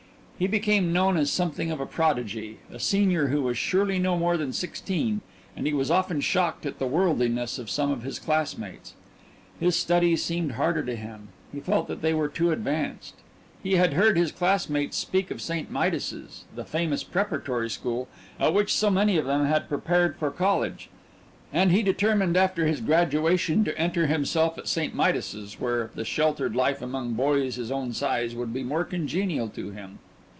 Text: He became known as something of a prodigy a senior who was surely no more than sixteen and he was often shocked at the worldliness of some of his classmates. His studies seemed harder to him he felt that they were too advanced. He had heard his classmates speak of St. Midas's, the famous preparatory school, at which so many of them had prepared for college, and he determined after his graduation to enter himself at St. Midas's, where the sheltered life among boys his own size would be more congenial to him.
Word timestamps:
He 0.41 0.47
became 0.47 0.91
known 0.91 1.17
as 1.17 1.31
something 1.31 1.69
of 1.69 1.79
a 1.79 1.85
prodigy 1.85 2.57
a 2.71 2.79
senior 2.79 3.27
who 3.27 3.43
was 3.43 3.59
surely 3.59 3.99
no 3.99 4.17
more 4.17 4.37
than 4.37 4.51
sixteen 4.53 5.21
and 5.55 5.67
he 5.67 5.73
was 5.75 5.91
often 5.91 6.19
shocked 6.19 6.65
at 6.65 6.79
the 6.79 6.87
worldliness 6.87 7.59
of 7.59 7.69
some 7.69 7.91
of 7.91 8.01
his 8.01 8.17
classmates. 8.17 8.95
His 9.59 9.75
studies 9.75 10.23
seemed 10.23 10.53
harder 10.53 10.81
to 10.83 10.95
him 10.95 11.27
he 11.51 11.59
felt 11.59 11.87
that 11.89 12.01
they 12.01 12.15
were 12.15 12.27
too 12.27 12.49
advanced. 12.49 13.13
He 13.61 13.73
had 13.75 13.93
heard 13.93 14.17
his 14.17 14.31
classmates 14.31 14.97
speak 14.97 15.29
of 15.29 15.43
St. 15.43 15.69
Midas's, 15.69 16.45
the 16.55 16.65
famous 16.65 17.03
preparatory 17.03 17.69
school, 17.69 18.07
at 18.39 18.51
which 18.55 18.73
so 18.73 18.89
many 18.89 19.17
of 19.17 19.25
them 19.25 19.45
had 19.45 19.69
prepared 19.69 20.17
for 20.17 20.31
college, 20.31 20.89
and 21.53 21.71
he 21.71 21.83
determined 21.83 22.35
after 22.35 22.65
his 22.65 22.81
graduation 22.81 23.63
to 23.63 23.77
enter 23.77 24.07
himself 24.07 24.57
at 24.57 24.67
St. 24.67 24.95
Midas's, 24.95 25.59
where 25.59 25.91
the 25.93 26.03
sheltered 26.03 26.55
life 26.55 26.81
among 26.81 27.13
boys 27.13 27.57
his 27.57 27.69
own 27.69 27.93
size 27.93 28.33
would 28.33 28.51
be 28.51 28.63
more 28.63 28.83
congenial 28.83 29.47
to 29.49 29.69
him. 29.69 29.99